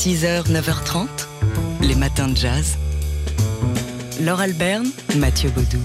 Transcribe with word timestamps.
6h, 0.00 0.50
9h30, 0.50 1.08
les 1.82 1.94
matins 1.94 2.28
de 2.28 2.34
jazz. 2.34 2.78
Laure 4.22 4.40
Alberne, 4.40 4.86
Mathieu 5.18 5.50
Baudou. 5.50 5.76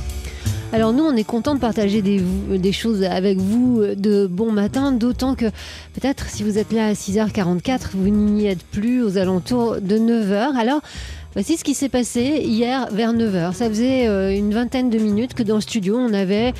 Alors 0.71 0.93
nous, 0.93 1.03
on 1.03 1.17
est 1.17 1.25
content 1.25 1.53
de 1.53 1.59
partager 1.59 2.01
des, 2.01 2.71
choses 2.71 3.03
avec 3.03 3.37
vous 3.37 3.83
de 3.97 4.25
bon 4.25 4.53
matin, 4.53 4.93
d'autant 4.93 5.35
que 5.35 5.47
peut-être 5.95 6.29
si 6.29 6.43
vous 6.43 6.57
êtes 6.57 6.71
là 6.71 6.87
à 6.87 6.93
6h44, 6.93 7.89
vous 7.95 8.07
n'y 8.07 8.47
êtes 8.47 8.63
plus 8.63 9.03
aux 9.03 9.17
alentours 9.17 9.81
de 9.81 9.97
9h. 9.97 10.55
Alors 10.57 10.79
voici 11.33 11.57
ce 11.57 11.65
qui 11.65 11.73
s'est 11.73 11.89
passé 11.89 12.41
hier 12.41 12.87
vers 12.93 13.11
9h. 13.11 13.51
Ça 13.51 13.67
faisait 13.67 14.07
euh, 14.07 14.33
une 14.33 14.53
vingtaine 14.53 14.89
de 14.89 14.97
minutes 14.97 15.33
que 15.33 15.43
dans 15.43 15.55
le 15.55 15.61
studio, 15.61 15.97
on 15.97 16.13
avait 16.13 16.53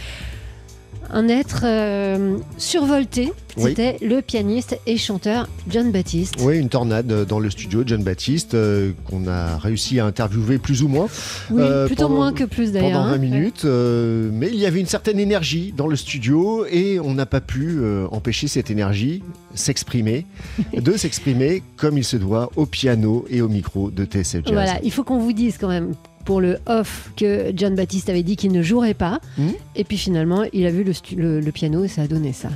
un 1.12 1.28
être 1.28 1.62
euh, 1.64 2.38
survolté. 2.58 3.32
C'était 3.58 3.98
le 4.02 4.22
pianiste 4.22 4.78
et 4.86 4.98
chanteur 4.98 5.48
John 5.70 5.90
Baptiste. 5.90 6.36
Oui, 6.42 6.58
une 6.58 6.68
tornade 6.68 7.08
dans 7.26 7.40
le 7.40 7.50
studio, 7.50 7.84
John 7.86 8.04
Baptiste, 8.04 8.54
euh, 8.54 8.92
qu'on 9.10 9.30
a 9.30 9.58
réussi 9.58 9.98
à 10.02 10.06
interviewer 10.06 10.58
plus 10.58 10.84
ou 10.84 10.90
moins. 10.90 11.08
Oui, 11.50 11.62
euh, 11.62 11.88
plutôt 11.88 12.10
moins 12.10 12.34
que 12.34 12.44
plus 12.44 12.74
d'ailleurs. 12.74 12.92
Pendant 12.92 13.06
20 13.06 13.14
hein. 13.14 13.18
minutes. 13.18 13.64
mais 13.64 14.50
il 14.50 14.60
y 14.60 14.66
avait 14.66 14.82
une 14.82 14.88
certaine 14.88 15.20
énergie 15.20 15.74
dans 15.76 15.88
le 15.88 15.96
studio 15.96 16.66
et 16.70 17.00
on 17.00 17.14
n'a 17.14 17.26
pas 17.26 17.40
pu 17.40 17.80
empêcher 18.12 18.50
cette 18.50 18.70
énergie 18.70 19.24
s'exprimer, 19.54 20.26
de 20.74 20.98
s'exprimer 20.98 21.64
comme 21.78 21.98
il 21.98 22.04
se 22.04 22.18
doit 22.18 22.52
au 22.58 22.66
piano 22.66 23.26
et 23.30 23.42
au 23.42 23.48
micro 23.48 23.90
de 23.90 24.04
TSF 24.04 24.44
Jazz. 24.46 24.54
Voilà, 24.54 24.80
il 24.84 24.92
faut 24.92 25.06
qu'on 25.06 25.20
vous 25.20 25.34
dise 25.34 25.58
quand 25.58 25.70
même 25.70 25.94
pour 26.26 26.42
le 26.42 26.60
off 26.66 27.12
que 27.16 27.52
John 27.56 27.76
Baptiste 27.76 28.10
avait 28.10 28.24
dit 28.24 28.36
qu'il 28.36 28.52
ne 28.52 28.62
jouerait 28.62 28.94
pas. 28.94 29.20
Hmm. 29.38 29.52
Et 29.76 29.84
puis 29.84 29.98
finalement, 29.98 30.44
il 30.52 30.66
a 30.66 30.72
vu 30.72 30.84
le, 30.84 31.52
piano 31.52 31.84
et 31.84 31.88
ça 31.88 32.02
a 32.02 32.08
donné 32.08 32.34
ça. 32.34 32.50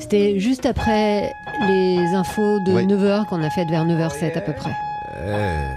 C'était 0.00 0.40
juste 0.40 0.66
après 0.66 1.32
les 1.68 1.98
infos 2.14 2.58
de 2.60 2.72
9h 2.72 3.26
qu'on 3.26 3.42
a 3.42 3.50
fait 3.50 3.64
vers 3.66 3.86
9h07 3.86 4.36
à 4.36 4.40
peu 4.40 4.52
près. 4.52 4.72
Euh, 5.16 5.72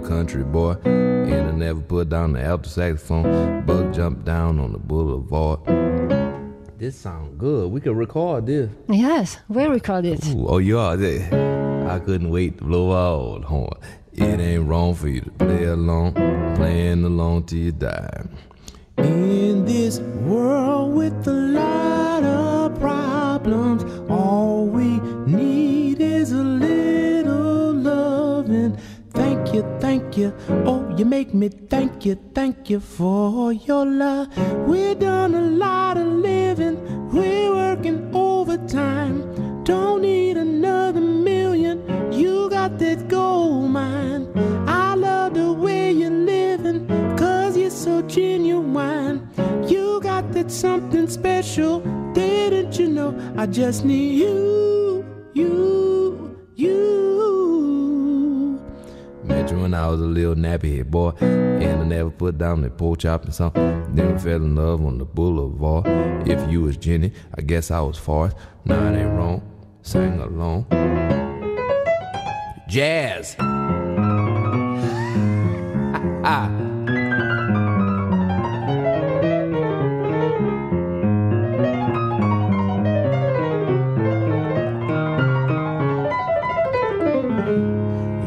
I 0.00 0.02
was 0.02 0.10
a 0.10 0.14
little 0.14 0.16
country 0.16 0.44
boy, 0.44 0.76
and 0.84 1.48
I 1.48 1.52
never 1.52 1.80
put 1.80 2.08
down 2.08 2.32
the 2.32 2.42
alto 2.42 2.68
saxophone. 2.68 3.64
Bug 3.66 3.92
jumped 3.92 4.24
down 4.24 4.58
on 4.58 4.72
the 4.72 4.78
boulevard. 4.78 5.60
This 6.78 6.96
sounds 6.96 7.38
good. 7.38 7.70
We 7.70 7.80
could 7.80 7.96
record 7.96 8.46
this. 8.46 8.70
Yes, 8.88 9.38
we'll 9.48 9.70
record 9.70 10.06
it. 10.06 10.26
Ooh, 10.28 10.48
oh, 10.48 10.58
you 10.58 10.78
are 10.78 10.96
there. 10.96 11.88
I 11.90 11.98
couldn't 11.98 12.30
wait 12.30 12.58
to 12.58 12.64
blow 12.64 12.92
out 12.92 13.42
the 13.42 13.46
horn. 13.46 13.74
It 14.14 14.40
ain't 14.40 14.66
wrong 14.66 14.94
for 14.94 15.08
you 15.08 15.20
to 15.20 15.30
play 15.32 15.64
along, 15.64 16.14
playing 16.56 17.04
along 17.04 17.44
till 17.44 17.58
you 17.58 17.72
die. 17.72 18.24
In 18.96 19.66
this 19.66 20.00
world 20.00 20.94
with 20.94 21.26
a 21.26 21.32
lot 21.32 22.22
of 22.22 22.78
problems, 22.80 23.84
all 24.10 24.66
we 24.66 24.99
thank 30.10 30.18
you. 30.18 30.34
Oh, 30.66 30.94
you 30.96 31.04
make 31.04 31.32
me 31.32 31.48
thank 31.48 32.04
you, 32.04 32.16
thank 32.34 32.68
you 32.68 32.80
for 32.80 33.52
your 33.52 33.86
love. 33.86 34.26
We've 34.66 34.98
done 34.98 35.34
a 35.34 35.40
lot 35.40 35.96
of 35.96 36.06
living, 36.06 37.10
we're 37.10 37.54
working 37.54 38.10
overtime. 38.14 39.62
Don't 39.62 40.02
need 40.02 40.36
another 40.36 41.00
million. 41.00 42.12
You 42.12 42.50
got 42.50 42.78
that 42.78 43.06
gold 43.08 43.70
mine. 43.70 44.28
I 44.66 44.94
love 44.94 45.34
the 45.34 45.52
way 45.52 45.92
you're 45.92 46.10
living, 46.10 46.88
cause 47.16 47.56
you're 47.56 47.70
so 47.70 48.02
genuine. 48.02 49.28
You 49.68 50.00
got 50.02 50.32
that 50.32 50.50
something 50.50 51.08
special, 51.08 51.80
didn't 52.14 52.78
you 52.80 52.88
know? 52.88 53.14
I 53.36 53.46
just 53.46 53.84
need 53.84 54.18
you, 54.18 55.04
you, 55.34 56.36
you. 56.56 57.19
When 59.60 59.74
I 59.74 59.88
was 59.88 60.00
a 60.00 60.04
little 60.04 60.34
nappy 60.34 60.78
head 60.78 60.90
boy, 60.90 61.10
and 61.20 61.82
I 61.82 61.84
never 61.84 62.10
put 62.10 62.38
down 62.38 62.62
the 62.62 62.70
pork 62.70 63.00
chop 63.00 63.24
and 63.24 63.34
something. 63.34 63.94
Then 63.94 64.18
fell 64.18 64.36
in 64.36 64.56
love 64.56 64.82
on 64.82 64.96
the 64.96 65.04
boulevard. 65.04 65.86
If 66.26 66.50
you 66.50 66.62
was 66.62 66.78
Jenny, 66.78 67.12
I 67.34 67.42
guess 67.42 67.70
I 67.70 67.80
was 67.80 67.98
Forrest. 67.98 68.36
Nah, 68.64 68.90
it 68.90 68.96
ain't 68.96 69.10
wrong. 69.10 69.42
Sing 69.82 70.18
along. 70.18 70.64
Jazz. 72.68 73.36
ah. 76.24 76.48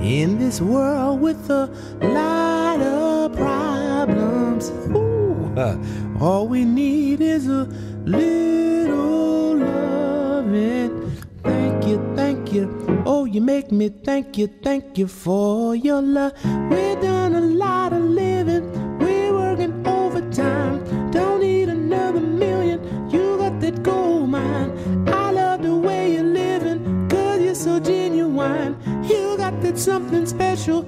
In 0.04 0.38
this 0.38 0.62
world 0.62 1.03
with 1.24 1.50
a 1.50 1.68
lot 2.02 2.82
of 2.82 3.34
problems, 3.34 4.70
ooh, 4.94 6.20
all 6.20 6.50
we 6.50 6.66
need 6.66 7.22
is 7.22 7.48
a 7.48 7.64
little 8.04 9.56
loving. 9.56 11.16
Thank 11.42 11.88
you, 11.88 12.14
thank 12.18 12.52
you. 12.52 13.04
Oh, 13.06 13.24
you 13.24 13.40
make 13.40 13.72
me 13.72 13.88
thank 13.88 14.38
you, 14.38 14.48
thank 14.62 14.98
you 14.98 15.08
for 15.08 15.78
your 15.78 16.02
love. 16.02 16.34
We've 16.70 17.00
done 17.00 17.36
a 17.36 17.42
lot 17.42 17.94
of 17.94 18.04
living, 18.04 19.00
we're 19.00 19.34
working 19.34 19.88
overtime. 19.88 21.10
Don't 21.12 21.40
need 21.40 21.70
another 21.70 22.20
million, 22.20 23.10
you 23.10 23.38
got 23.38 23.62
that 23.62 23.82
gold 23.82 24.30
mine. 24.30 25.08
I 25.08 25.32
love 25.32 25.64
the 25.64 25.74
way 25.74 26.16
you're 26.16 26.24
living, 26.24 27.08
cause 27.08 27.40
you're 27.40 27.56
so 27.56 27.80
genuine. 27.80 28.76
You 29.08 29.38
got 29.38 29.62
that 29.62 29.80
something 29.80 30.26
special? 30.26 30.86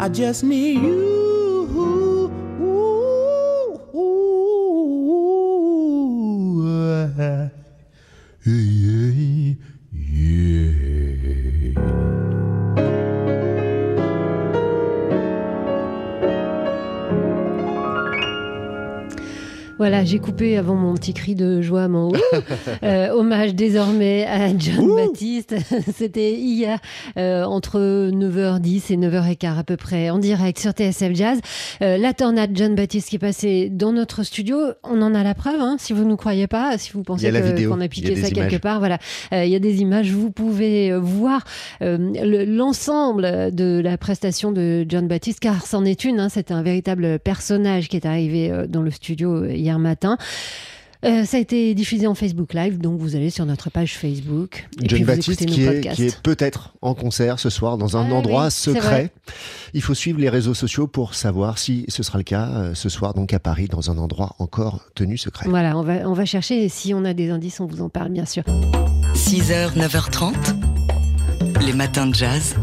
I 0.00 0.08
just 0.08 0.42
need 0.42 0.80
you. 0.80 1.10
Voilà, 19.80 20.04
j'ai 20.04 20.18
coupé 20.18 20.58
avant 20.58 20.74
mon 20.74 20.92
petit 20.92 21.14
cri 21.14 21.34
de 21.34 21.62
joie 21.62 21.88
mon 21.88 22.12
euh, 22.82 23.08
hommage 23.12 23.54
désormais 23.54 24.26
à 24.26 24.48
John 24.54 24.94
Baptiste. 24.94 25.56
C'était 25.96 26.34
hier 26.34 26.78
euh, 27.16 27.44
entre 27.44 28.10
9h10 28.10 28.92
et 28.92 28.98
9h15 28.98 29.58
à 29.58 29.64
peu 29.64 29.78
près 29.78 30.10
en 30.10 30.18
direct 30.18 30.58
sur 30.58 30.72
TSF 30.72 31.14
Jazz. 31.14 31.40
Euh, 31.80 31.96
la 31.96 32.12
tornade 32.12 32.50
John 32.52 32.74
Baptiste 32.74 33.08
qui 33.08 33.16
est 33.16 33.20
passée 33.20 33.70
dans 33.70 33.94
notre 33.94 34.22
studio. 34.22 34.58
On 34.84 35.00
en 35.00 35.14
a 35.14 35.22
la 35.24 35.32
preuve, 35.32 35.62
hein, 35.62 35.76
si 35.78 35.94
vous 35.94 36.04
ne 36.04 36.14
croyez 36.14 36.46
pas, 36.46 36.76
si 36.76 36.92
vous 36.92 37.02
pensez 37.02 37.32
qu'on 37.66 37.80
a 37.80 37.88
piqué 37.88 38.16
ça 38.16 38.28
quelque 38.28 38.58
part. 38.60 38.80
Voilà, 38.80 38.98
il 39.32 39.48
y 39.48 39.56
a 39.56 39.60
des 39.60 39.80
images. 39.80 40.10
Vous 40.10 40.30
pouvez 40.30 40.94
voir 40.94 41.44
l'ensemble 41.80 43.50
de 43.54 43.80
la 43.82 43.96
prestation 43.96 44.52
de 44.52 44.84
John 44.86 45.08
Baptiste, 45.08 45.40
car 45.40 45.64
c'en 45.64 45.86
est 45.86 46.04
une. 46.04 46.20
Hein, 46.20 46.28
C'est 46.28 46.50
un 46.50 46.62
véritable 46.62 47.18
personnage 47.18 47.88
qui 47.88 47.96
est 47.96 48.04
arrivé 48.04 48.52
dans 48.68 48.82
le 48.82 48.90
studio 48.90 49.46
hier 49.46 49.70
matin. 49.80 50.16
Euh, 51.04 51.24
ça 51.24 51.38
a 51.38 51.40
été 51.40 51.74
diffusé 51.74 52.06
en 52.06 52.14
Facebook 52.14 52.52
Live, 52.52 52.78
donc 52.78 53.00
vous 53.00 53.16
allez 53.16 53.30
sur 53.30 53.46
notre 53.46 53.70
page 53.70 53.96
Facebook. 53.96 54.68
Et 54.82 54.88
John 54.88 55.04
Baptiste 55.04 55.46
qui 55.46 55.62
est, 55.62 56.20
peut-être 56.22 56.74
en 56.82 56.94
concert 56.94 57.38
ce 57.38 57.48
soir 57.48 57.78
dans 57.78 57.96
un 57.96 58.10
endroit 58.10 58.50
secret. 58.50 59.10
Il 59.72 59.80
faut 59.80 59.94
suivre 59.94 60.20
les 60.20 60.28
réseaux 60.28 60.52
sociaux 60.52 60.86
pour 60.86 61.14
savoir 61.14 61.56
si 61.56 61.86
ce 61.88 62.02
sera 62.02 62.18
le 62.18 62.24
cas 62.24 62.48
euh, 62.48 62.74
ce 62.74 62.90
soir, 62.90 63.14
donc 63.14 63.32
à 63.32 63.38
Paris, 63.38 63.68
dans 63.68 63.90
un 63.90 63.96
endroit 63.96 64.36
encore 64.38 64.80
tenu 64.94 65.16
secret. 65.16 65.48
Voilà, 65.48 65.78
on 65.78 65.82
va, 65.82 66.08
on 66.08 66.12
va 66.12 66.26
chercher 66.26 66.64
et 66.64 66.68
si 66.68 66.92
on 66.92 67.04
a 67.06 67.14
des 67.14 67.30
indices, 67.30 67.60
on 67.60 67.66
vous 67.66 67.80
en 67.80 67.88
parle 67.88 68.10
bien 68.10 68.26
sûr. 68.26 68.44
6h, 69.14 69.76
9h30, 69.78 70.34
les 71.64 71.72
matins 71.72 72.06
de 72.06 72.14
jazz. 72.14 72.56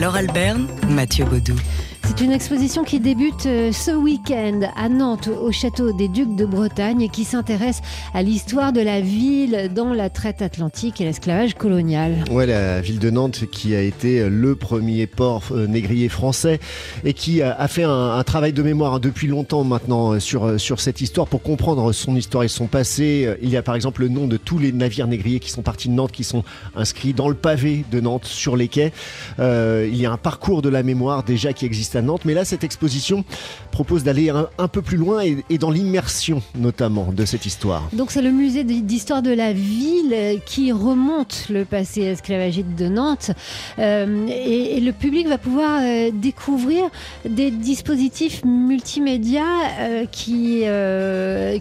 Laure 0.00 0.16
Alberne, 0.16 0.66
Mathieu 0.88 1.26
Baudou. 1.26 1.56
C'est 2.04 2.20
une 2.20 2.32
exposition 2.32 2.84
qui 2.84 3.00
débute 3.00 3.46
euh, 3.46 3.72
ce 3.72 3.92
week-end 3.92 4.60
à 4.76 4.88
Nantes, 4.88 5.28
au 5.28 5.52
château 5.52 5.92
des 5.92 6.08
Ducs 6.08 6.34
de 6.34 6.44
Bretagne, 6.44 7.00
et 7.02 7.08
qui 7.08 7.24
s'intéresse 7.24 7.80
à 8.12 8.22
l'histoire 8.22 8.72
de 8.72 8.80
la 8.80 9.00
ville 9.00 9.70
dans 9.74 9.94
la 9.94 10.10
traite 10.10 10.42
atlantique 10.42 11.00
et 11.00 11.04
l'esclavage 11.04 11.54
colonial. 11.54 12.24
Ouais, 12.30 12.46
la 12.46 12.80
ville 12.80 12.98
de 12.98 13.08
Nantes 13.10 13.44
qui 13.50 13.74
a 13.74 13.80
été 13.80 14.28
le 14.28 14.56
premier 14.56 15.06
port 15.06 15.44
euh, 15.52 15.66
négrier 15.66 16.08
français 16.08 16.60
et 17.04 17.12
qui 17.12 17.40
a 17.40 17.68
fait 17.68 17.84
un, 17.84 18.22
travail 18.24 18.52
de 18.52 18.62
mémoire 18.62 19.00
depuis 19.00 19.26
longtemps 19.26 19.64
maintenant 19.64 20.12
euh, 20.12 20.20
sur, 20.20 20.60
sur 20.60 20.80
cette 20.80 21.00
histoire 21.00 21.28
pour 21.28 21.42
comprendre 21.42 21.92
son 21.92 22.16
histoire 22.16 22.44
et 22.44 22.48
son 22.48 22.66
passé. 22.66 23.36
Il 23.42 23.48
y 23.48 23.56
a 23.56 23.62
par 23.62 23.74
exemple 23.74 24.02
le 24.02 24.08
nom 24.08 24.26
de 24.26 24.36
tous 24.36 24.58
les 24.58 24.72
navires 24.72 25.06
négriers 25.06 25.40
qui 25.40 25.50
sont 25.50 25.62
partis 25.62 25.88
de 25.88 25.94
Nantes, 25.94 26.12
qui 26.12 26.24
sont 26.24 26.44
inscrits 26.74 27.14
dans 27.14 27.28
le 27.28 27.34
pavé 27.34 27.84
de 27.90 28.00
Nantes 28.00 28.26
sur 28.26 28.56
les 28.56 28.68
quais. 28.68 28.92
il 29.38 29.96
y 29.96 30.06
a 30.06 30.12
un 30.12 30.16
parcours 30.16 30.62
de 30.62 30.68
la 30.68 30.82
mémoire 30.82 31.22
déjà 31.22 31.52
qui 31.52 31.64
existe 31.64 31.91
à 31.96 32.02
Nantes. 32.02 32.24
Mais 32.24 32.34
là, 32.34 32.44
cette 32.44 32.64
exposition 32.64 33.24
propose 33.70 34.04
d'aller 34.04 34.30
un, 34.30 34.68
peu 34.68 34.82
plus 34.82 34.96
loin 34.96 35.22
et, 35.22 35.58
dans 35.58 35.70
l'immersion 35.70 36.42
notamment 36.58 37.12
de 37.12 37.24
cette 37.24 37.46
histoire. 37.46 37.88
Donc 37.92 38.10
c'est 38.10 38.22
le 38.22 38.30
musée 38.30 38.64
d'histoire 38.64 39.22
de 39.22 39.30
la 39.30 39.52
ville 39.52 40.40
qui 40.46 40.72
remonte 40.72 41.46
le 41.50 41.64
passé 41.64 42.02
esclavagiste 42.02 42.74
de 42.76 42.88
Nantes. 42.88 43.30
Euh, 43.78 44.26
et, 44.28 44.80
le 44.80 44.92
public 44.92 45.28
va 45.28 45.38
pouvoir 45.38 45.80
euh, 45.82 46.10
découvrir 46.12 46.84
des 47.28 47.50
dispositifs 47.50 48.44
multimédia 48.44 49.44
euh, 49.80 50.06
qui, 50.10 50.64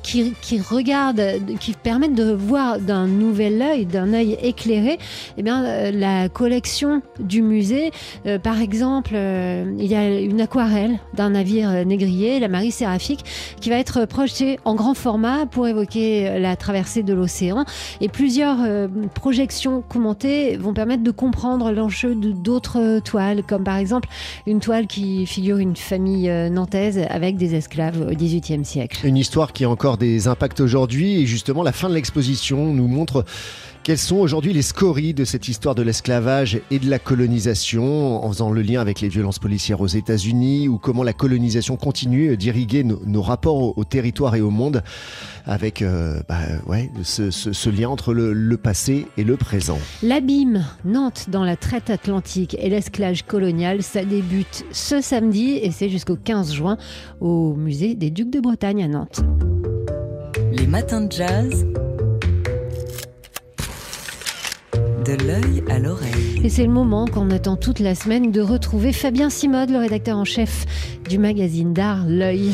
qui, 0.01 0.34
qui, 0.42 0.60
regardent, 0.60 1.24
qui 1.60 1.74
permettent 1.74 2.16
de 2.16 2.31
voir 2.31 2.80
d'un 2.80 3.07
nouvel 3.07 3.62
œil, 3.62 3.86
d'un 3.86 4.13
œil 4.13 4.38
éclairé, 4.42 4.98
eh 5.38 5.44
bien, 5.44 5.92
la 5.92 6.30
collection 6.30 7.01
du 7.19 7.42
musée. 7.42 7.92
par 8.44 8.60
exemple, 8.62 9.13
il 9.13 9.86
y 9.86 9.95
a 9.95 10.21
une 10.26 10.42
aquarelle 10.42 11.00
d'un 11.14 11.32
navire 11.32 11.70
euh, 11.70 11.84
négrier, 11.84 12.40
la 12.40 12.48
Marie 12.48 12.72
Séraphique, 12.72 13.26
qui 13.60 13.70
va 13.70 13.78
être 13.78 14.06
projetée 14.06 14.60
en 14.66 14.76
grand 14.76 14.94
format 14.94 15.46
pour 15.46 15.68
évoquer 15.68 16.28
euh, 16.28 16.40
la 16.40 16.56
traversée 16.56 17.04
de 17.04 17.14
l'océan. 17.14 17.66
Et 18.00 18.10
plusieurs 18.10 18.58
euh, 18.62 18.88
projections 19.14 19.82
commentées 19.82 20.58
vont 20.58 20.74
permettre 20.74 21.04
de 21.04 21.12
comprendre 21.12 21.72
l'enjeu 21.72 22.16
d'autres 22.16 23.00
toiles, 23.00 23.44
comme 23.44 23.64
par 23.64 23.78
exemple 23.78 24.10
une 24.48 24.60
toile 24.60 24.88
qui 24.88 25.26
figure 25.26 25.58
une 25.58 25.76
famille 25.76 26.30
nantaise 26.50 27.00
avec 27.10 27.38
des 27.38 27.56
esclaves 27.56 28.08
au 28.10 28.14
XVIIIe 28.14 28.66
siècle. 28.66 29.06
Une 29.06 29.18
histoire 29.18 29.54
qui 29.54 29.64
a 29.64 29.70
encore 29.70 29.98
des 29.98 30.28
impacts 30.28 30.60
aujourd'hui 30.60 31.22
et 31.22 31.26
justement 31.26 31.64
la 31.64 31.72
fin 31.72 31.90
de 31.90 31.94
l'exposition 31.94 32.74
nous 32.74 32.88
montre 32.88 33.26
quelles 33.83 33.98
sont 33.98 34.18
aujourd'hui 34.18 34.54
les 34.54 34.62
scories 34.62 35.13
de 35.13 35.25
cette 35.25 35.48
histoire 35.48 35.74
de 35.74 35.81
l'esclavage 35.81 36.60
et 36.69 36.78
de 36.78 36.89
la 36.89 37.00
colonisation, 37.00 38.24
en 38.24 38.30
faisant 38.30 38.51
le 38.51 38.62
lien 38.62 38.80
avec 38.80 39.01
les 39.01 39.07
violences 39.07 39.39
policières 39.39 39.81
aux 39.81 39.88
États-Unis, 39.88 40.68
ou 40.68 40.78
comment 40.78 41.04
la 41.04 41.13
colonisation 41.13 41.78
continue 41.78 42.38
d'irriguer 42.38 42.83
nos, 42.83 43.22
rapports 43.22 43.78
au, 43.78 43.83
territoire 43.83 44.36
et 44.36 44.42
au 44.42 44.51
monde, 44.51 44.83
avec 45.45 45.81
euh, 45.81 46.22
bah, 46.30 46.39
ouais, 46.68 46.92
ce, 47.04 47.69
lien 47.69 47.89
entre 47.89 48.13
le, 48.13 48.57
passé 48.57 49.07
et 49.18 49.24
le 49.24 49.36
présent? 49.36 49.80
L'abîme, 50.04 50.63
Nantes 50.86 51.25
dans 51.30 51.44
la 51.44 51.56
traite 51.56 51.89
atlantique 51.89 52.56
et 52.60 52.69
l'esclavage 52.69 53.24
colonial, 53.24 53.81
ça 53.81 54.06
débute 54.06 54.63
ce 54.72 55.01
samedi 55.01 55.60
et 55.62 55.72
c'est 55.72 55.89
jusqu'au 55.89 56.16
15 56.16 56.54
juin 56.54 56.77
au 57.19 57.56
musée 57.56 57.95
des 57.95 58.12
Ducs 58.12 58.30
de 58.30 58.39
Bretagne 58.39 58.84
à 58.84 58.88
Nantes. 58.88 59.22
Les 60.51 60.68
matins 60.68 61.01
de 61.01 61.12
jazz 61.12 61.66
de 65.03 65.13
l'œil 65.13 65.63
à 65.69 65.80
l'oreille. 65.80 66.42
Et 66.44 66.50
c'est 66.50 66.63
le 66.63 66.71
moment 66.71 67.06
qu'on 67.07 67.30
attend 67.31 67.56
toute 67.56 67.80
la 67.80 67.95
semaine 67.95 68.31
de 68.31 68.42
retrouver 68.42 68.94
Fabien 68.94 69.30
Simode, 69.30 69.69
le 69.69 69.77
rédacteur 69.77 70.18
en 70.18 70.25
chef 70.25 70.65
du 71.09 71.18
magazine 71.18 71.74
d'art 71.74 72.06
L'œil. 72.07 72.51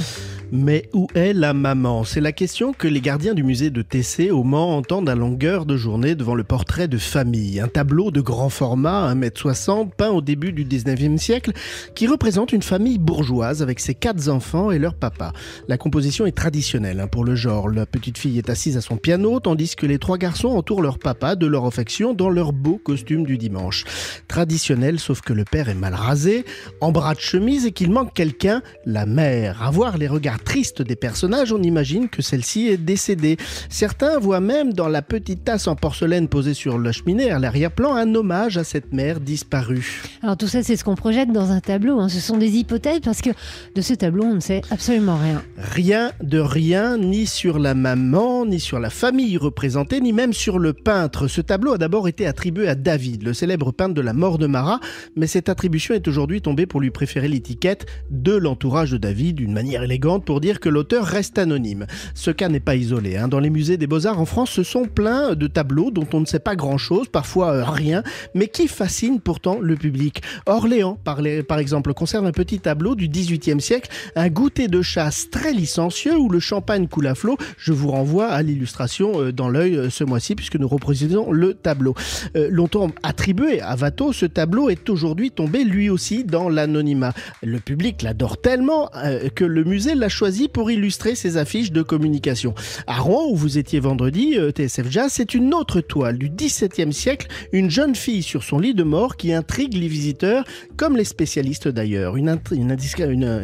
Mais 0.51 0.89
où 0.94 1.07
est 1.13 1.33
la 1.33 1.53
maman? 1.53 2.05
C'est 2.05 2.21
la 2.21 2.31
question 2.31 2.71
que 2.71 2.88
les 2.88 3.01
gardiens 3.01 3.33
du 3.33 3.44
musée 3.44 3.69
de 3.69 3.81
Tessé 3.81 4.31
au 4.31 4.44
Mans 4.44 4.77
entendent 4.77 5.09
à 5.09 5.15
longueur 5.15 5.65
de 5.65 5.75
journée 5.75 6.15
devant 6.15 6.35
le 6.35 6.45
portrait 6.45 6.88
de 6.88 6.97
famille, 6.97 7.59
un 7.59 7.67
tableau 7.67 8.11
de 8.11 8.21
grand 8.21 8.47
format, 8.47 9.13
1m60, 9.13 9.89
peint 9.97 10.09
au 10.09 10.21
début 10.21 10.53
du 10.53 10.63
19e 10.63 11.17
siècle, 11.17 11.51
qui 11.95 12.07
représente 12.07 12.53
une 12.53 12.61
famille 12.61 12.97
bourgeoise 12.97 13.61
avec 13.61 13.81
ses 13.81 13.94
quatre 13.94 14.29
enfants 14.29 14.71
et 14.71 14.79
leur 14.79 14.95
papa. 14.95 15.33
La 15.67 15.77
composition 15.77 16.25
est 16.25 16.31
traditionnelle 16.31 17.01
hein, 17.01 17.07
pour 17.07 17.25
le 17.25 17.35
genre. 17.35 17.69
La 17.69 17.85
petite 17.85 18.17
fille 18.17 18.38
est 18.38 18.49
assise 18.49 18.77
à 18.77 18.81
son 18.81 18.95
piano, 18.95 19.41
tandis 19.41 19.75
que 19.75 19.85
les 19.85 19.99
trois 19.99 20.17
garçons 20.17 20.49
entourent 20.49 20.81
leur 20.81 20.97
papa 20.97 21.35
de 21.35 21.45
leur 21.45 21.65
affection 21.65 22.13
dans 22.13 22.29
leur 22.29 22.53
beau 22.53 22.79
costume 22.81 23.25
du 23.25 23.38
dimanche. 23.38 23.83
Traditionnel, 24.29 24.97
sauf 24.97 25.19
que 25.19 25.33
le 25.33 25.44
père 25.44 25.67
est 25.67 25.75
mal 25.75 25.94
rasé, 25.94 26.45
en 26.79 26.94
bras 26.94 27.15
de 27.15 27.19
chemise 27.19 27.65
et 27.65 27.73
qu'il 27.73 27.91
manque 27.91 28.13
quelqu'un, 28.13 28.61
la 28.85 29.05
mère. 29.05 29.61
À 29.61 29.71
voir 29.71 29.97
les 29.97 30.07
regards 30.07 30.37
triste 30.38 30.81
des 30.81 30.95
personnages, 30.95 31.51
on 31.51 31.62
imagine 31.62 32.10
que 32.10 32.22
celle-ci 32.22 32.68
est 32.68 32.78
décédée. 32.78 33.38
Certains 33.69 34.19
voient 34.19 34.39
même 34.39 34.74
dans 34.74 34.88
la 34.88 35.01
petite 35.01 35.44
tasse 35.44 35.68
en 35.68 35.75
porcelaine 35.75 36.28
posée 36.28 36.54
sur 36.54 36.78
la 36.78 36.92
cheminée 36.92 37.31
à 37.31 37.39
l'arrière-plan 37.39 37.95
un 37.95 38.13
hommage 38.16 38.57
à 38.57 38.63
cette 38.63 38.94
mère 38.94 39.19
disparue. 39.19 40.04
Alors 40.22 40.38
tout 40.38 40.48
ça, 40.48 40.63
c'est 40.63 40.75
ce 40.75 40.84
qu'on 40.84 40.95
projette 40.95 41.31
dans 41.31 41.51
un 41.51 41.60
tableau. 41.60 42.00
Hein. 42.00 42.10
Ce 42.10 42.19
sont 42.19 42.38
des 42.38 42.57
hypothèses 42.57 43.01
parce 43.04 43.22
que 43.22 43.30
de 43.75 43.81
ce 43.81 43.94
tableau, 43.94 44.24
on 44.24 44.36
ne 44.36 44.39
sait 44.39 44.62
absolument 44.72 45.18
rien. 45.18 45.44
Rien 45.57 46.12
de 46.22 46.40
rien, 46.40 46.98
ni 46.98 47.25
sur 47.25 47.60
la 47.60 47.74
maman, 47.74 48.45
ni 48.45 48.60
sur 48.60 48.80
la 48.80 48.90
famille 48.90 49.38
représentée, 49.38 50.01
ni 50.01 50.13
même 50.13 50.33
sur 50.33 50.60
le 50.60 50.74
peintre. 50.74 51.28
Ce 51.28 51.42
tableau 51.42 51.74
a 51.74 51.78
d'abord 51.78 52.07
été 52.07 52.25
attribué 52.25 52.68
à 52.68 52.75
David, 52.75 53.24
le 53.24 53.33
célèbre 53.33 53.72
peintre 53.72 53.94
de 53.94 54.01
la 54.01 54.13
mort 54.13 54.38
de 54.38 54.48
Marat, 54.48 54.80
mais 55.16 55.28
cette 55.28 55.50
attribution 55.50 55.95
est 55.95 56.07
aujourd'hui 56.07 56.42
tombée 56.42 56.66
pour 56.66 56.81
lui 56.81 56.92
préférer 56.92 57.28
l'étiquette 57.28 57.86
de 58.10 58.36
l'entourage 58.36 58.92
de 58.92 58.98
David, 58.98 59.38
d'une 59.38 59.54
manière 59.54 59.83
élégante 59.83 60.26
pour 60.27 60.41
dire 60.41 60.59
que 60.59 60.68
l'auteur 60.68 61.06
reste 61.06 61.39
anonyme. 61.39 61.88
Ce 62.13 62.31
cas 62.31 62.50
n'est 62.50 62.59
pas 62.59 62.75
isolé. 62.75 63.15
Hein. 63.15 63.29
Dans 63.29 63.39
les 63.39 63.50
musées 63.50 63.77
des 63.77 63.88
beaux-arts 63.88 64.19
en 64.19 64.25
France, 64.25 64.51
ce 64.51 64.62
sont 64.62 64.83
plein 64.83 65.35
de 65.35 65.47
tableaux 65.47 65.89
dont 65.89 66.06
on 66.12 66.19
ne 66.19 66.25
sait 66.25 66.39
pas 66.39 66.57
grand-chose, 66.57 67.07
parfois 67.07 67.53
euh, 67.53 67.63
rien, 67.63 68.03
mais 68.35 68.50
qui 68.50 68.68
fascinent 68.68 69.21
pourtant 69.21 69.57
le 69.62 69.77
public. 69.77 70.21
Orléans, 70.45 71.00
par, 71.06 71.19
exemple, 71.59 71.94
conserve 71.94 72.25
un 72.25 72.33
petit 72.33 72.59
tableau 72.59 72.95
du 72.95 73.07
XVIIIe 73.07 73.62
siècle, 73.62 73.89
un 74.18 74.27
goûter 74.27 74.68
de 74.68 74.81
chasse 74.81 75.29
très 75.29 75.53
licencieux 75.53 76.18
où 76.18 76.27
le 76.27 76.41
champagne 76.41 76.89
coule 76.89 77.07
à 77.07 77.15
flot. 77.15 77.38
Je 77.57 77.71
vous 77.71 77.89
renvoie 77.89 78.27
à 78.27 78.44
l'illustration 78.44 79.21
euh, 79.21 79.31
dans 79.31 79.47
l'œil 79.47 79.77
euh, 79.77 79.89
ce 79.89 80.03
mois-ci 80.03 80.35
puisque 80.35 80.57
nous 80.57 80.68
représentons 80.68 81.31
le 81.31 81.53
tableau. 81.53 81.95
longtemps 82.35 82.91
attribué 83.01 83.62
à 83.62 83.77
Watteau, 83.77 84.12
ce 84.12 84.25
tableau 84.25 84.69
est 84.69 84.89
aujourd'hui 84.89 85.31
tombé 85.31 85.63
lui 85.63 85.89
aussi 85.89 86.25
dans 86.25 86.50
l'anonymat. 86.50 87.13
Le 87.44 87.59
public 87.59 88.01
l'adore 88.01 88.41
tellement 88.41 88.90
que 89.35 89.45
le 89.45 89.63
musée 89.63 89.95
l'a 89.95 90.09
choisi 90.18 90.47
pour 90.47 90.71
illustrer 90.71 91.14
ses 91.14 91.38
affiches 91.38 91.71
de 91.71 91.83
communication. 91.83 92.56
À 92.88 92.97
Rouen, 92.97 93.28
où 93.30 93.36
vous 93.36 93.59
étiez 93.59 93.80
vendredi, 93.80 94.33
euh, 94.36 94.50
TSF 94.50 94.90
Jazz, 94.90 95.12
c'est 95.14 95.36
une 95.36 95.54
autre 95.54 95.80
toile 95.80 96.18
du 96.18 96.28
XVIIe 96.28 96.92
siècle, 96.92 97.28
une 97.52 97.69
jeune 97.69 97.94
fille 97.94 98.24
sur 98.24 98.42
son 98.42 98.57
lit 98.57 98.74
de 98.74 98.81
mort 98.81 99.16
qui 99.16 99.31
intrigue 99.31 99.76
les 99.76 99.88
visiteurs, 99.88 100.44
comme 100.76 100.97
les 100.97 101.04
spécialistes 101.04 101.68
d'ailleurs. 101.68 102.18
Une, 102.18 102.30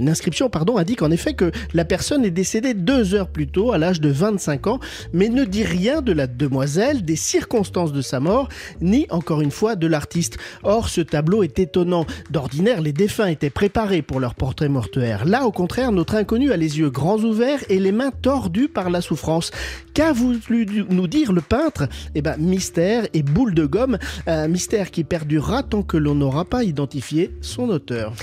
inscription 0.07 0.49
pardon, 0.49 0.77
indique 0.77 1.03
en 1.03 1.11
effet 1.11 1.35
que 1.35 1.51
la 1.75 1.85
personne 1.85 2.25
est 2.25 2.31
décédée 2.31 2.73
deux 2.73 3.13
heures 3.13 3.29
plus 3.29 3.47
tôt, 3.47 3.71
à 3.71 3.77
l'âge 3.77 4.01
de 4.01 4.09
25 4.09 4.65
ans, 4.65 4.79
mais 5.13 5.29
ne 5.29 5.45
dit 5.45 5.63
rien 5.63 6.01
de 6.01 6.11
la 6.11 6.25
demoiselle, 6.25 7.05
des 7.05 7.15
circonstances 7.15 7.93
de 7.93 8.01
sa 8.01 8.19
mort, 8.19 8.49
ni 8.81 9.05
encore 9.11 9.41
une 9.41 9.51
fois 9.51 9.75
de 9.75 9.85
l'artiste. 9.85 10.37
Or, 10.63 10.89
ce 10.89 11.01
tableau 11.01 11.43
est 11.43 11.59
étonnant. 11.59 12.07
D'ordinaire, 12.31 12.81
les 12.81 12.93
défunts 12.93 13.27
étaient 13.27 13.51
préparés 13.51 14.01
pour 14.01 14.19
leur 14.19 14.33
portrait 14.33 14.69
mortuaire. 14.69 15.25
Là, 15.25 15.45
au 15.45 15.51
contraire, 15.51 15.91
notre 15.91 16.15
inconnu 16.15 16.51
a 16.51 16.57
les 16.63 16.79
yeux 16.79 16.89
grands 16.89 17.19
ouverts 17.19 17.59
et 17.67 17.77
les 17.77 17.91
mains 17.91 18.11
tordues 18.21 18.69
par 18.69 18.89
la 18.89 19.01
souffrance. 19.01 19.51
Qu'a 19.93 20.13
voulu 20.13 20.39
nous 20.89 21.07
dire 21.07 21.33
le 21.33 21.41
peintre? 21.41 21.89
Eh 22.15 22.21
ben, 22.21 22.37
mystère 22.37 23.05
et 23.13 23.21
boule 23.21 23.53
de 23.53 23.65
gomme, 23.65 23.97
un 24.27 24.47
mystère 24.47 24.89
qui 24.89 25.03
perdurera 25.03 25.61
tant 25.61 25.83
que 25.83 25.97
l'on 25.97 26.15
n'aura 26.15 26.45
pas 26.45 26.63
identifié 26.63 27.31
son 27.41 27.67
auteur. 27.67 28.13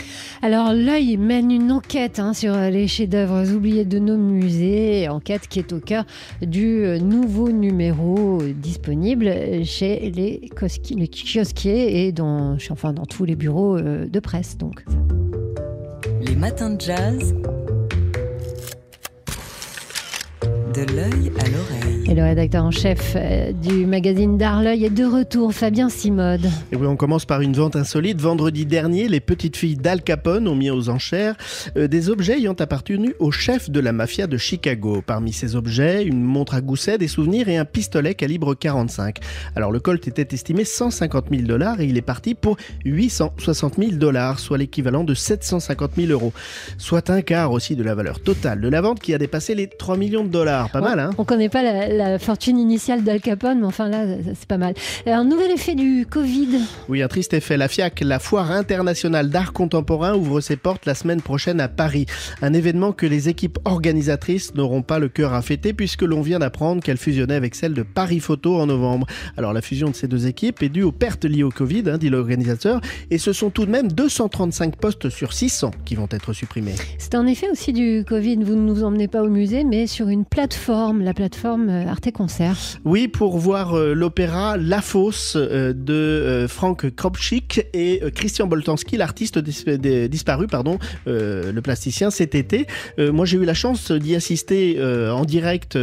Alors, 0.41 0.73
l'œil 0.73 1.19
mène 1.19 1.51
une 1.51 1.71
enquête 1.71 2.19
hein, 2.19 2.33
sur 2.33 2.57
les 2.57 2.89
chefs-d'œuvre 2.89 3.47
oubliés 3.55 3.85
de 3.85 3.99
nos 3.99 4.17
musées, 4.17 5.07
enquête 5.11 5.47
qui 5.47 5.59
est 5.59 5.75
au 5.75 5.81
cœur 5.81 6.05
du 6.41 6.87
nouveau 7.03 7.51
numéro 7.51 8.43
disponible 8.57 9.31
chez 9.65 10.11
les, 10.11 10.49
kiosquiers 10.49 12.07
et 12.07 12.13
dans, 12.13 12.57
enfin, 12.71 12.95
dans 12.95 13.05
tous 13.05 13.27
les 13.27 13.37
bureaux 13.37 13.77
euh, 13.77 14.07
de 14.07 14.21
presse. 14.21 14.57
Donc. 14.57 14.83
Les 16.23 16.37
matins 16.37 16.71
de 16.71 16.81
jazz 16.81 17.35
De 20.75 20.83
l'œil 20.95 21.33
à 21.41 21.49
l'oreille. 21.49 21.91
Et 22.11 22.15
le 22.15 22.23
rédacteur 22.23 22.65
en 22.65 22.71
chef 22.71 23.15
euh, 23.15 23.53
du 23.53 23.87
magazine 23.87 24.37
D'Arleuil 24.37 24.85
est 24.85 24.91
de 24.91 25.05
retour, 25.05 25.53
Fabien 25.53 25.89
Simode. 25.89 26.47
Et 26.73 26.77
oui, 26.77 26.87
on 26.87 26.97
commence 26.97 27.25
par 27.25 27.41
une 27.41 27.53
vente 27.53 27.77
insolite. 27.77 28.21
Vendredi 28.21 28.67
dernier, 28.67 29.07
les 29.07 29.21
petites 29.21 29.57
filles 29.57 29.77
d'Al 29.77 30.03
Capone 30.03 30.49
ont 30.49 30.57
mis 30.57 30.71
aux 30.71 30.89
enchères 30.89 31.37
euh, 31.77 31.87
des 31.87 32.11
objets 32.11 32.39
ayant 32.39 32.55
appartenu 32.55 33.15
au 33.21 33.31
chef 33.31 33.71
de 33.71 33.79
la 33.79 33.93
mafia 33.93 34.27
de 34.27 34.37
Chicago. 34.37 35.03
Parmi 35.07 35.33
ces 35.33 35.57
objets, 35.57 36.05
une 36.05 36.23
montre 36.23 36.55
à 36.55 36.61
gousset, 36.61 36.99
des 36.99 37.09
souvenirs 37.09 37.49
et 37.49 37.57
un 37.57 37.65
pistolet 37.65 38.15
calibre 38.15 38.55
45. 38.55 39.19
Alors 39.55 39.71
le 39.71 39.79
Colt 39.79 40.07
était 40.09 40.35
estimé 40.35 40.65
150 40.65 41.27
000 41.31 41.43
dollars 41.43 41.81
et 41.81 41.87
il 41.87 41.97
est 41.97 42.03
parti 42.03 42.35
pour 42.35 42.57
860 42.85 43.77
000 43.79 43.93
dollars, 43.93 44.41
soit 44.41 44.59
l'équivalent 44.59 45.05
de 45.05 45.15
750 45.15 45.93
000 45.97 46.13
euros. 46.13 46.33
Soit 46.77 47.11
un 47.11 47.23
quart 47.23 47.53
aussi 47.53 47.77
de 47.77 47.83
la 47.83 47.95
valeur 47.95 48.21
totale 48.21 48.61
de 48.61 48.69
la 48.69 48.81
vente 48.81 49.01
qui 49.01 49.15
a 49.15 49.19
dépassé 49.19 49.55
les 49.55 49.69
3 49.69 49.97
millions 49.97 50.25
de 50.25 50.29
dollars. 50.29 50.60
Pas 50.69 50.81
on, 50.81 50.85
mal, 50.85 51.01
hein 51.01 51.11
On 51.19 51.25
connaît 51.25 51.49
pas 51.49 51.63
la, 51.63 51.89
la 51.89 52.19
fortune 52.19 52.59
initiale 52.59 53.03
d'Al 53.03 53.21
Capone, 53.21 53.61
mais 53.61 53.67
enfin 53.67 53.89
là, 53.89 54.05
c'est 54.35 54.49
pas 54.49 54.59
mal. 54.59 54.75
Un 55.07 55.25
nouvel 55.25 55.51
effet 55.51 55.75
du 55.75 56.07
Covid. 56.09 56.61
Oui, 56.89 57.03
un 57.03 57.09
triste 57.09 57.35
effet. 57.35 57.57
La 57.57 57.69
FIAC, 57.69 58.01
la 58.01 58.19
Foire 58.19 58.51
internationale 58.51 59.31
d'art 59.31 59.53
contemporain, 59.53 60.15
ouvre 60.15 60.41
ses 60.41 60.57
portes 60.57 60.87
la 60.87 60.95
semaine 60.95 61.21
prochaine 61.23 61.61
à 61.61 61.69
Paris. 61.69 62.07
Un 62.43 62.53
événement 62.53 62.93
que 62.93 63.07
les 63.07 63.29
équipes 63.29 63.59
organisatrices 63.65 64.55
n'auront 64.55 64.83
pas 64.83 64.99
le 64.99 65.09
cœur 65.09 65.35
à 65.35 65.43
fêter 65.43 65.73
puisque 65.73 66.03
l'on 66.03 66.21
vient 66.21 66.39
d'apprendre 66.39 66.83
qu'elle 66.83 66.97
fusionnait 66.97 67.35
avec 67.35 67.55
celle 67.55 67.75
de 67.75 67.83
Paris 67.83 68.21
Photo 68.21 68.61
en 68.61 68.67
novembre. 68.67 69.07
Alors 69.37 69.53
la 69.53 69.63
fusion 69.63 69.91
de 69.91 69.95
ces 69.95 70.09
deux 70.09 70.27
équipes 70.27 70.63
est 70.63 70.69
due 70.69 70.83
aux 70.83 70.93
pertes 70.93 71.25
liées 71.25 71.43
au 71.43 71.51
Covid, 71.51 71.85
hein, 71.87 71.99
dit 71.99 72.11
l'organisateur, 72.11 72.81
et 73.11 73.19
ce 73.19 73.33
sont 73.33 73.51
tout 73.51 73.67
de 73.67 73.71
même 73.71 73.91
235 73.93 74.77
postes 74.77 75.09
sur 75.09 75.33
600 75.33 75.71
qui 75.85 75.95
vont 75.95 76.09
être 76.11 76.33
supprimés. 76.33 76.75
C'est 76.99 77.15
un 77.15 77.27
effet 77.27 77.49
aussi 77.51 77.73
du 77.73 78.05
Covid. 78.07 78.37
Vous 78.37 78.55
ne 78.55 78.63
nous 78.63 78.85
emmenez 78.85 79.09
pas 79.09 79.23
au 79.23 79.29
musée, 79.29 79.65
mais 79.65 79.87
sur 79.87 80.09
une 80.09 80.25
plateforme, 80.25 80.50
la 81.01 81.15
plateforme 81.15 81.69
euh, 81.69 81.89
Arte 81.89 82.13
Concert. 82.13 82.57
Oui, 82.85 83.09
pour 83.09 83.39
voir 83.39 83.75
euh, 83.75 83.95
l'opéra 83.95 84.57
La 84.57 84.81
Fosse 84.81 85.37
euh, 85.37 85.73
de 85.73 86.47
Frank 86.49 86.91
Kropchik 86.95 87.67
et 87.73 88.01
Christian 88.15 88.47
Boltanski, 88.47 88.97
l'artiste 88.97 89.39
dis 89.39 89.65
disparu, 90.09 90.47
pardon, 90.47 90.79
le 91.07 91.59
plasticien 91.61 92.11
cet 92.11 92.35
été. 92.35 92.67
moi, 92.99 93.25
j'ai 93.27 93.37
eu 93.37 93.45
la 93.45 93.55
chance 93.55 93.91
d'y 93.93 94.15
assister 94.15 94.81
en 94.83 95.25
direct. 95.25 95.79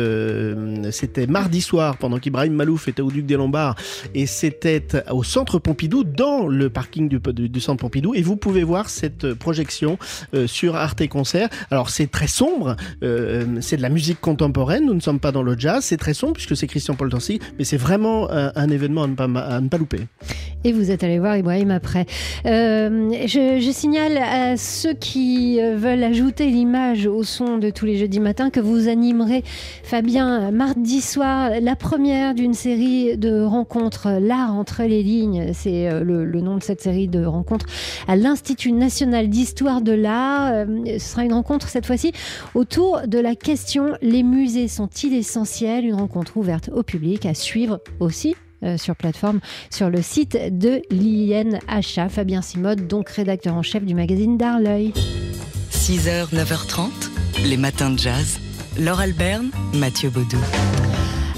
c'était 0.92 1.28
mardi 1.28 1.62
soir, 1.62 1.98
pendant 1.98 2.18
qu'Ibrahim 2.18 2.54
Malouf 2.54 2.88
était 2.88 3.02
au 3.02 3.12
Duc 3.12 3.26
des 3.26 3.36
Lombards, 3.36 3.76
et 4.14 4.26
c'était 4.26 4.88
au 5.12 5.24
Centre 5.24 5.60
Pompidou, 5.60 6.04
dans 6.04 6.48
le 6.48 6.70
parking 6.70 7.10
du, 7.10 7.20
du, 7.20 7.50
du, 7.50 7.60
Centre 7.60 7.82
Pompidou. 7.82 8.14
Et 8.14 8.22
vous 8.22 8.38
pouvez 8.38 8.64
voir 8.64 8.90
cette 8.90 9.34
projection 9.34 9.98
sur 10.46 10.76
Arte 10.76 11.08
Concert. 11.08 11.50
Alors, 11.72 11.90
c'est 11.90 12.08
très 12.08 12.28
sombre, 12.28 12.76
c'est 13.02 13.78
de 13.78 13.82
la 13.82 13.90
musique 13.90 14.22
contemporaine. 14.22 14.57
Nous 14.58 14.96
ne 14.96 15.00
sommes 15.00 15.20
pas 15.20 15.32
dans 15.32 15.44
le 15.44 15.56
jazz. 15.58 15.86
C'est 15.86 15.98
très 15.98 16.16
sombre 16.16 16.34
puisque 16.34 16.58
c'est 16.58 16.66
Christian 16.66 16.96
Boltanski, 16.96 17.40
mais 17.60 17.64
c'est 17.64 17.78
vraiment 17.78 18.32
un, 18.32 18.52
un 18.56 18.70
événement 18.70 19.04
à 19.04 19.08
ne, 19.62 19.68
pas, 19.68 19.78
louper. 19.78 20.00
Et 20.64 20.74
vous 20.74 20.90
êtes 20.90 21.04
allé 21.04 21.20
voir 21.20 21.38
Ibrahim 21.38 21.70
après. 21.70 22.08
Euh, 22.48 23.12
je, 23.28 23.72
signale 23.72 24.18
à 24.18 24.58
ceux 24.58 24.94
qui 24.94 25.60
veulent 25.62 26.04
ajouter 26.04 26.48
l'image 26.48 27.06
au 27.06 27.22
son 27.24 27.60
de 27.60 27.70
tous 27.70 27.86
les 27.86 27.98
jeudis 27.98 28.20
matins 28.20 28.50
que 28.50 28.60
vous 28.60 28.88
animerez, 28.88 29.44
Fabien, 29.84 30.50
mardi 30.50 31.02
soir, 31.02 31.52
la 31.62 31.76
première 31.76 32.34
d'une 32.34 32.56
série 32.56 33.16
de 33.16 33.44
rencontres, 33.44 34.18
l'art 34.20 34.56
entre 34.56 34.82
les 34.84 35.04
lignes, 35.04 35.52
c'est 35.54 35.90
le, 36.02 36.26
nom 36.42 36.58
de 36.58 36.64
cette 36.64 36.82
série 36.82 37.08
de 37.08 37.24
rencontres, 37.24 37.68
à 38.08 38.16
l'Institut 38.16 38.72
national 38.72 39.30
d'histoire 39.30 39.82
de 39.82 39.92
l'art. 39.92 40.52
Euh, 40.52 40.66
ce 40.98 41.12
sera 41.12 41.24
une 41.24 41.34
rencontre 41.34 41.70
cette 41.70 41.86
fois-ci 41.86 42.12
autour 42.56 43.02
de 43.06 43.20
la 43.20 43.36
question 43.36 43.94
les 44.02 44.24
musées 44.24 44.47
sont-ils 44.68 45.14
essentiels? 45.14 45.86
Une 45.86 45.96
rencontre 45.96 46.38
ouverte 46.38 46.70
au 46.74 46.84
public 46.84 47.26
à 47.26 47.34
suivre 47.34 47.80
aussi 48.00 48.36
euh, 48.64 48.78
sur 48.78 48.96
plateforme 48.96 49.40
sur 49.70 49.90
le 49.90 50.02
site 50.02 50.38
de 50.52 50.82
l'INHA. 50.90 52.10
Fabien 52.10 52.42
Simode, 52.42 52.88
donc 52.88 53.10
rédacteur 53.10 53.54
en 53.54 53.62
chef 53.62 53.84
du 53.84 53.94
magazine 53.94 54.38
D'Arleuil. 54.38 54.94
6h, 55.72 56.34
9h30, 56.34 56.90
les 57.46 57.58
matins 57.58 57.92
de 57.92 58.00
jazz. 58.00 58.40
Laure 58.80 59.00
Alberne, 59.00 59.52
Mathieu 59.74 60.10
Baudou. 60.10 60.38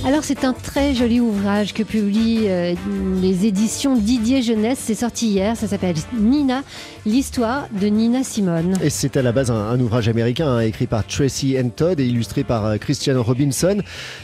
Alors 0.05 0.23
c'est 0.23 0.45
un 0.45 0.53
très 0.53 0.95
joli 0.95 1.19
ouvrage 1.19 1.73
que 1.73 1.83
publient 1.83 2.47
euh, 2.47 2.73
les 3.21 3.45
éditions 3.45 3.97
Didier 3.97 4.41
Jeunesse. 4.41 4.79
C'est 4.81 4.95
sorti 4.95 5.27
hier, 5.27 5.57
ça 5.57 5.67
s'appelle 5.67 5.95
Nina, 6.17 6.63
l'histoire 7.05 7.67
de 7.79 7.87
Nina 7.87 8.23
Simone. 8.23 8.77
Et 8.81 8.89
c'est 8.89 9.17
à 9.17 9.21
la 9.21 9.33
base 9.33 9.51
un, 9.51 9.77
ouvrage 9.79 10.07
américain 10.07 10.47
hein, 10.47 10.59
écrit 10.61 10.87
par 10.87 11.05
Tracy 11.05 11.55
N. 11.55 11.71
Todd 11.71 11.99
et 11.99 12.05
illustré 12.05 12.45
par 12.45 12.65
euh, 12.65 12.77
Christian 12.77 13.21
Robinson 13.21 13.81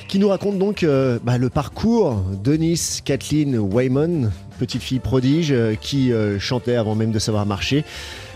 qui 0.08 0.18
nous 0.18 0.30
raconte 0.30 0.58
donc 0.58 0.84
euh, 0.84 1.20
bah, 1.22 1.38
le 1.38 1.50
parcours 1.50 2.24
d'Eunice 2.42 3.02
Kathleen 3.04 3.58
Wayman, 3.58 4.32
petite 4.60 4.82
fille 4.82 5.00
prodige 5.00 5.54
qui 5.82 6.14
chantait 6.40 6.78
avant 6.78 6.96
même 6.96 7.12
de 7.12 7.20
savoir 7.20 7.46
marcher 7.46 7.84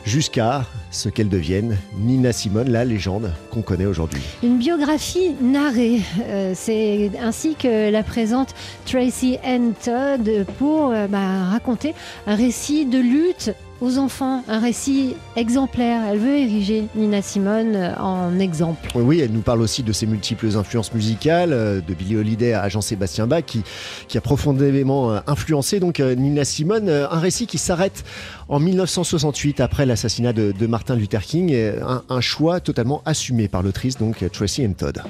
jusqu'à 0.06 0.65
ce 0.91 1.10
qu'elle 1.10 1.29
devienne 1.29 1.77
Nina 1.98 2.32
Simone, 2.32 2.70
la 2.70 2.86
légende 2.86 3.34
qu'on 3.51 3.62
connaît 3.62 3.86
aujourd'hui. 3.86 4.22
Une 4.44 4.58
biographie 4.58 5.36
narrée, 5.41 6.01
euh, 6.22 6.53
c'est 6.56 7.12
ainsi 7.22 7.56
que 7.56 7.89
la 7.91 8.03
présente 8.03 8.56
Tracy 8.86 9.38
N. 9.44 9.74
Todd 9.74 10.46
pour 10.58 10.91
euh, 10.91 11.08
bah, 11.08 11.46
raconter 11.51 11.94
un 12.27 12.36
récit 12.36 12.86
de 12.86 13.00
lutte 13.00 13.51
aux 13.82 13.98
enfants, 13.98 14.44
un 14.48 14.60
récit 14.60 15.16
exemplaire. 15.36 16.02
Elle 16.10 16.20
veut 16.20 16.38
ériger 16.38 16.86
Nina 16.96 17.22
Simone 17.22 17.94
en 18.00 18.40
exemple. 18.40 18.90
Oui, 18.96 19.20
elle 19.20 19.32
nous 19.32 19.42
parle 19.42 19.62
aussi 19.62 19.84
de 19.84 19.92
ses 19.92 20.06
multiples 20.06 20.58
influences 20.58 20.94
musicales, 20.94 21.52
de 21.52 21.94
Billie 21.94 22.18
Holiday 22.18 22.54
à 22.54 22.68
Jean-Sébastien 22.70 23.28
Bach, 23.28 23.44
qui, 23.46 23.64
qui, 24.08 24.18
a 24.18 24.22
profondément 24.22 25.20
influencé 25.28 25.80
donc 25.80 26.00
Nina 26.00 26.46
Simone. 26.46 26.90
Un 26.90 27.20
récit 27.20 27.48
qui 27.48 27.58
s'arrête 27.58 28.04
en 28.48 28.60
1968 28.60 29.60
après 29.60 29.86
l'assassinat 29.86 30.34
de, 30.34 30.68
Martin 30.68 30.96
Luther 30.96 31.22
King, 31.22 31.56
un, 31.56 32.04
un 32.10 32.22
choix 32.22 32.60
totalement 32.60 33.02
assumé 33.06 33.48
par 33.48 33.64
l'autrice 33.64 33.98
donc 33.98 34.24
Tracy 34.32 34.64
M. 34.64 34.76
Todd. 34.76 35.02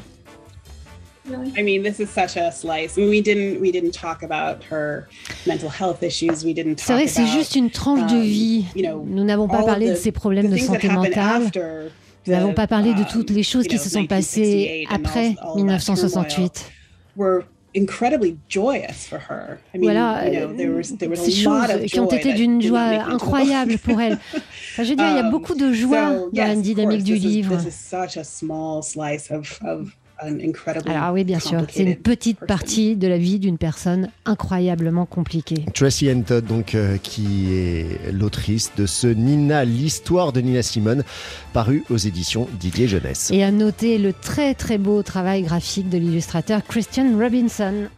I 1.57 1.63
mean, 1.63 1.83
this 1.83 1.99
is 1.99 2.09
such 2.09 2.35
a 2.37 2.51
slice. 2.51 2.97
I 2.97 3.01
mean, 3.01 3.09
we 3.09 3.21
didn't 3.21 3.59
we 3.61 3.71
didn't 3.71 3.93
talk 3.93 4.23
about 4.23 4.63
her 4.69 5.07
mental 5.45 5.69
health 5.69 6.03
issues. 6.03 6.43
We 6.43 6.53
didn't 6.53 6.75
talk 6.75 6.87
C'est 6.87 6.93
vrai 6.93 7.05
que 7.05 7.11
c'est 7.11 7.27
juste 7.27 7.55
une 7.55 7.69
tranche 7.69 8.11
de 8.11 8.19
vie. 8.19 8.65
Um, 8.73 8.79
you 8.79 8.83
know, 8.87 9.05
Nous 9.05 9.23
n'avons 9.23 9.47
pas 9.47 9.63
parlé 9.63 9.89
de 9.89 9.95
ses 9.95 10.11
problèmes 10.11 10.49
de 10.49 10.57
santé 10.57 10.89
mentale. 10.89 11.51
Nous 12.27 12.33
n'avons 12.33 12.53
pas 12.53 12.67
parlé 12.67 12.93
de 12.93 13.03
toutes 13.03 13.29
les 13.31 13.43
choses 13.43 13.67
qui 13.67 13.77
se 13.77 13.89
sont 13.89 14.05
passées 14.05 14.85
après 14.89 15.35
1968. 15.55 16.71
incredibly 17.75 18.35
joyous 18.47 19.05
for 19.07 19.19
her. 19.19 19.59
I 19.73 19.77
mean, 19.77 19.91
voilà, 19.91 20.23
ces 21.15 21.31
choses 21.31 21.85
qui 21.85 21.99
ont 21.99 22.09
été 22.09 22.33
d'une 22.33 22.61
joie 22.61 23.03
incroyable 23.07 23.77
pour 23.77 24.01
elle. 24.01 24.17
Enfin, 24.71 24.83
je 24.83 24.89
veux 24.91 24.95
dire, 24.95 25.09
il 25.09 25.15
y 25.15 25.19
a 25.19 25.29
beaucoup 25.29 25.55
de 25.55 25.73
joie 25.73 26.15
so, 26.15 26.29
dans 26.31 26.47
la 26.47 26.55
dynamique 26.55 27.03
du 27.03 27.15
livre. 27.15 27.53
Is, 27.55 27.93
alors 30.21 31.13
oui, 31.13 31.23
bien 31.23 31.39
sûr, 31.39 31.61
c'est 31.69 31.83
une 31.83 31.95
petite 31.95 32.39
partie 32.39 32.95
de 32.95 33.07
la 33.07 33.17
vie 33.17 33.39
d'une 33.39 33.57
personne 33.57 34.09
incroyablement 34.25 35.05
compliquée. 35.05 35.65
Tracy 35.73 36.07
N. 36.07 36.23
Todd, 36.23 36.45
donc, 36.45 36.75
euh, 36.75 36.97
qui 36.97 37.53
est 37.53 38.11
l'autrice 38.11 38.71
de 38.77 38.85
ce 38.85 39.07
Nina, 39.07 39.65
l'histoire 39.65 40.33
de 40.33 40.41
Nina 40.41 40.61
Simone, 40.61 41.03
paru 41.53 41.83
aux 41.89 41.97
éditions 41.97 42.47
Didier 42.59 42.87
Jeunesse. 42.87 43.31
Et 43.33 43.43
à 43.43 43.51
noter 43.51 43.97
le 43.97 44.13
très 44.13 44.53
très 44.53 44.77
beau 44.77 45.03
travail 45.03 45.43
graphique 45.43 45.89
de 45.89 45.97
l'illustrateur 45.97 46.63
Christian 46.63 47.17
Robinson. 47.17 47.89